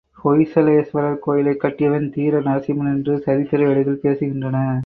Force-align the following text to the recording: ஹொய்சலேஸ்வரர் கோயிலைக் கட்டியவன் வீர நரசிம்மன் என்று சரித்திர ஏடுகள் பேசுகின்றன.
ஹொய்சலேஸ்வரர் 0.23 1.19
கோயிலைக் 1.19 1.63
கட்டியவன் 1.63 2.11
வீர 2.15 2.39
நரசிம்மன் 2.41 2.93
என்று 2.93 3.19
சரித்திர 3.19 3.69
ஏடுகள் 3.69 3.99
பேசுகின்றன. 4.03 4.79